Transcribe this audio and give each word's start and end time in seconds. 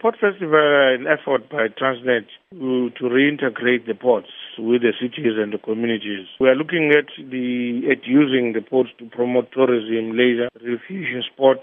Port 0.00 0.16
Festival, 0.18 0.96
an 0.96 1.06
effort 1.06 1.50
by 1.50 1.68
Transnet 1.68 2.24
to, 2.52 2.88
to 2.98 3.04
reintegrate 3.04 3.86
the 3.86 3.94
ports 3.94 4.30
with 4.58 4.80
the 4.80 4.92
cities 4.98 5.34
and 5.36 5.52
the 5.52 5.58
communities. 5.58 6.26
We 6.40 6.48
are 6.48 6.54
looking 6.54 6.90
at 6.96 7.06
the 7.30 7.82
at 7.90 8.06
using 8.06 8.54
the 8.54 8.62
ports 8.62 8.90
to 8.98 9.04
promote 9.04 9.52
tourism, 9.52 10.16
leisure, 10.16 10.48
recreation, 10.54 11.22
sport, 11.30 11.58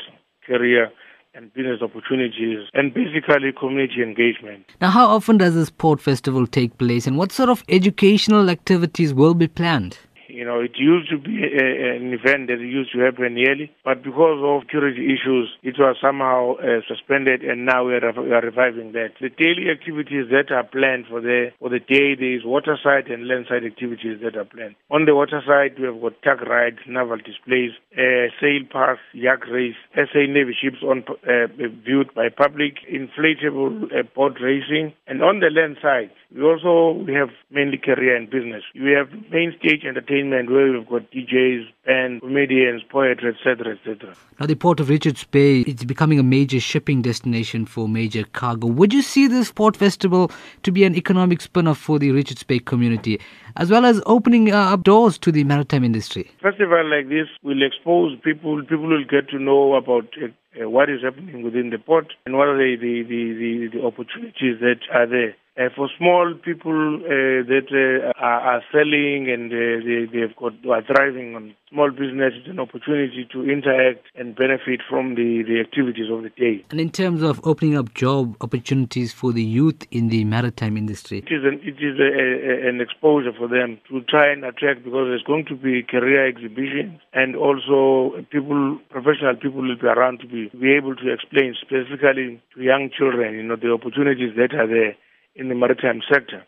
career, 0.45 0.91
and 1.33 1.51
business 1.53 1.81
opportunities, 1.81 2.67
and 2.75 2.93
basically 2.93 3.51
community 3.59 4.03
engagement. 4.03 4.65
Now, 4.81 4.91
how 4.91 5.07
often 5.07 5.37
does 5.37 5.55
this 5.55 5.71
port 5.71 5.99
festival 5.99 6.45
take 6.45 6.77
place, 6.77 7.07
and 7.07 7.17
what 7.17 7.31
sort 7.31 7.49
of 7.49 7.63
educational 7.69 8.51
activities 8.51 9.15
will 9.15 9.33
be 9.33 9.47
planned? 9.47 9.97
You 10.37 10.45
know, 10.45 10.59
it 10.61 10.77
used 10.77 11.09
to 11.09 11.17
be 11.17 11.41
a, 11.41 11.97
an 11.97 12.13
event 12.13 12.45
that 12.53 12.61
used 12.61 12.93
to 12.93 12.99
happen 12.99 13.37
yearly, 13.37 13.73
but 13.83 14.03
because 14.03 14.37
of 14.45 14.69
security 14.69 15.09
issues, 15.09 15.49
it 15.63 15.81
was 15.81 15.97
somehow 15.99 16.61
uh, 16.61 16.85
suspended, 16.87 17.41
and 17.41 17.65
now 17.65 17.87
we 17.87 17.95
are, 17.95 18.13
we 18.13 18.29
are, 18.29 18.45
reviving 18.45 18.91
that. 18.91 19.17
The 19.19 19.33
daily 19.33 19.73
activities 19.73 20.29
that 20.29 20.53
are 20.53 20.61
planned 20.63 21.09
for 21.09 21.21
the 21.21 21.49
for 21.57 21.69
the 21.73 21.79
day, 21.81 22.13
there 22.13 22.37
is 22.37 22.45
waterside 22.45 23.09
and 23.09 23.27
landside 23.27 23.65
activities 23.65 24.21
that 24.21 24.37
are 24.37 24.45
planned. 24.45 24.75
On 24.91 25.05
the 25.09 25.15
water 25.15 25.41
side, 25.41 25.73
we 25.81 25.89
have 25.89 25.97
got 26.05 26.21
tug 26.21 26.45
rides, 26.45 26.85
naval 26.85 27.17
displays, 27.17 27.73
uh, 27.97 28.29
sail 28.37 28.61
pass, 28.69 29.01
yacht 29.17 29.41
race, 29.49 29.81
SA 29.97 30.29
Navy 30.29 30.53
ships 30.53 30.85
on 30.85 31.01
uh, 31.25 31.49
viewed 31.81 32.13
by 32.13 32.29
public, 32.29 32.77
inflatable 32.85 33.89
uh, 33.89 34.05
boat 34.13 34.37
racing, 34.37 34.93
and 35.09 35.23
on 35.25 35.41
the 35.41 35.49
land 35.49 35.81
side, 35.81 36.13
we 36.35 36.43
also 36.43 37.03
we 37.05 37.13
have 37.13 37.29
mainly 37.51 37.77
career 37.77 38.15
and 38.15 38.29
business. 38.29 38.63
We 38.75 38.91
have 38.91 39.09
main 39.31 39.55
stage 39.59 39.85
entertainment 39.85 40.51
where 40.51 40.71
we've 40.71 40.87
got 40.87 41.09
DJs, 41.11 41.67
bands, 41.85 42.21
comedians, 42.21 42.83
poetry, 42.89 43.33
etc., 43.33 43.77
etc. 43.77 44.13
Now, 44.39 44.45
the 44.45 44.55
port 44.55 44.79
of 44.79 44.89
Richards 44.89 45.23
Bay 45.23 45.61
is 45.61 45.85
becoming 45.85 46.19
a 46.19 46.23
major 46.23 46.59
shipping 46.59 47.01
destination 47.01 47.65
for 47.65 47.87
major 47.87 48.23
cargo. 48.25 48.67
Would 48.67 48.93
you 48.93 49.01
see 49.01 49.27
this 49.27 49.51
port 49.51 49.77
festival 49.77 50.29
to 50.63 50.71
be 50.71 50.83
an 50.83 50.95
economic 50.95 51.41
spin-off 51.41 51.77
for 51.77 51.97
the 51.97 52.11
Richards 52.11 52.43
Bay 52.43 52.59
community, 52.59 53.21
as 53.55 53.71
well 53.71 53.85
as 53.85 54.01
opening 54.05 54.51
uh, 54.51 54.73
up 54.73 54.83
doors 54.83 55.17
to 55.19 55.31
the 55.31 55.45
maritime 55.45 55.85
industry? 55.85 56.29
Festival 56.41 56.89
like 56.89 57.07
this 57.07 57.27
will 57.41 57.65
expose 57.65 58.17
people. 58.21 58.61
People 58.63 58.87
will 58.87 59.05
get 59.05 59.29
to 59.29 59.39
know 59.39 59.75
about. 59.75 60.05
Uh, 60.21 60.27
uh, 60.59 60.67
what 60.69 60.89
is 60.89 61.01
happening 61.03 61.43
within 61.43 61.69
the 61.69 61.77
port 61.77 62.13
and 62.25 62.35
what 62.35 62.47
are 62.47 62.57
the, 62.57 62.75
the, 62.81 63.03
the, 63.03 63.77
the, 63.77 63.85
opportunities 63.85 64.59
that 64.59 64.79
are 64.91 65.05
there. 65.05 65.35
Uh, 65.57 65.69
for 65.75 65.89
small 65.97 66.35
people 66.45 67.01
uh, 67.01 67.41
that 67.49 67.65
uh, 67.73 68.13
are, 68.21 68.41
are, 68.41 68.63
selling 68.71 69.25
and 69.27 69.49
uh, 69.49 69.81
they, 69.81 70.05
they've 70.05 70.35
got 70.35 70.53
are 70.69 70.83
thriving 70.85 71.33
on 71.35 71.55
small 71.71 71.89
business, 71.89 72.33
it's 72.37 72.47
an 72.47 72.59
opportunity 72.59 73.27
to 73.31 73.41
interact 73.49 74.05
and 74.15 74.35
benefit 74.35 74.81
from 74.87 75.15
the, 75.15 75.41
the 75.47 75.59
activities 75.59 76.11
of 76.11 76.21
the 76.21 76.29
day. 76.37 76.63
And 76.69 76.79
in 76.79 76.91
terms 76.91 77.23
of 77.23 77.41
opening 77.43 77.75
up 77.75 77.95
job 77.95 78.37
opportunities 78.41 79.11
for 79.11 79.33
the 79.33 79.41
youth 79.41 79.81
in 79.89 80.09
the 80.09 80.25
maritime 80.25 80.77
industry, 80.77 81.25
it 81.25 81.33
is 81.33 81.43
an, 81.43 81.59
it 81.63 81.81
is 81.81 81.97
a, 81.97 82.05
a, 82.05 82.69
an 82.69 82.79
exposure 82.79 83.33
for 83.33 83.47
them 83.47 83.79
to 83.89 84.01
try 84.01 84.31
and 84.31 84.45
attract 84.45 84.83
because 84.83 85.09
there's 85.09 85.25
going 85.25 85.45
to 85.45 85.55
be 85.55 85.81
career 85.81 86.27
exhibitions 86.27 87.01
and 87.13 87.35
also 87.35 88.13
people, 88.29 88.77
professional 88.91 89.35
people 89.35 89.63
will 89.63 89.75
be 89.75 89.87
around 89.87 90.19
to 90.19 90.27
be, 90.27 90.49
be 90.53 90.71
able 90.77 90.95
to 90.95 91.11
explain 91.11 91.55
specifically 91.59 92.39
to 92.53 92.61
young 92.61 92.91
children, 92.95 93.33
you 93.33 93.41
know, 93.41 93.55
the 93.55 93.73
opportunities 93.73 94.35
that 94.37 94.53
are 94.53 94.67
there 94.67 94.95
in 95.37 95.49
the 95.49 95.55
maritime 95.55 96.01
sector, 96.11 96.43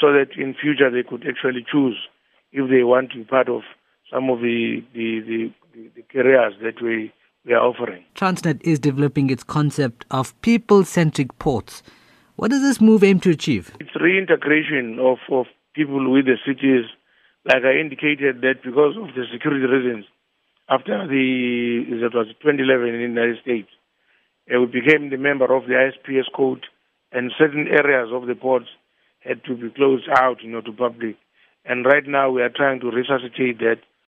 so 0.00 0.12
that 0.12 0.28
in 0.36 0.54
future 0.60 0.90
they 0.90 1.08
could 1.08 1.24
actually 1.28 1.64
choose 1.70 1.96
if 2.52 2.68
they 2.70 2.82
want 2.82 3.12
to 3.12 3.18
be 3.18 3.24
part 3.24 3.48
of 3.48 3.62
some 4.12 4.30
of 4.30 4.40
the 4.40 4.82
the, 4.94 5.20
the, 5.20 5.90
the 5.94 6.02
careers 6.10 6.54
that 6.62 6.82
we, 6.82 7.12
we 7.44 7.52
are 7.52 7.62
offering. 7.62 8.04
Transnet 8.14 8.60
is 8.62 8.78
developing 8.78 9.30
its 9.30 9.44
concept 9.44 10.04
of 10.10 10.40
people-centric 10.40 11.38
ports. 11.38 11.82
What 12.36 12.50
does 12.50 12.62
this 12.62 12.80
move 12.80 13.04
aim 13.04 13.20
to 13.20 13.30
achieve? 13.30 13.72
It's 13.78 13.94
reintegration 13.94 14.98
of, 14.98 15.18
of 15.30 15.46
people 15.74 16.10
with 16.10 16.24
the 16.26 16.36
cities. 16.44 16.86
Like 17.44 17.62
I 17.64 17.78
indicated 17.78 18.40
that 18.40 18.62
because 18.64 18.96
of 18.96 19.14
the 19.14 19.24
security 19.32 19.66
reasons, 19.66 20.06
after 20.68 21.06
the 21.06 21.84
that 22.00 22.14
was 22.14 22.28
2011 22.40 22.88
in 22.88 22.94
the 22.94 23.20
United 23.20 23.38
States, 23.42 23.68
uh, 24.48 24.60
we 24.60 24.66
became 24.66 25.10
the 25.10 25.18
member 25.18 25.44
of 25.54 25.66
the 25.66 25.74
ISPS 25.74 26.26
code 26.34 26.64
and 27.14 27.32
certain 27.38 27.68
areas 27.68 28.10
of 28.12 28.26
the 28.26 28.34
ports 28.34 28.66
had 29.20 29.42
to 29.44 29.56
be 29.56 29.70
closed 29.70 30.08
out, 30.10 30.42
you 30.42 30.50
know, 30.50 30.60
to 30.60 30.72
public. 30.72 31.16
And 31.64 31.86
right 31.86 32.06
now 32.06 32.30
we 32.30 32.42
are 32.42 32.50
trying 32.50 32.80
to 32.80 32.90
resuscitate 32.90 33.58
that 33.60 33.78